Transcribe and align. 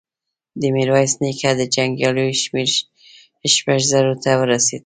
د 0.61 0.61
ميرويس 0.75 1.13
نيکه 1.23 1.51
د 1.59 1.61
جنګياليو 1.75 2.39
شمېر 2.43 2.69
شپږو 3.55 3.87
زرو 3.91 4.13
ته 4.23 4.31
ورسېد. 4.39 4.79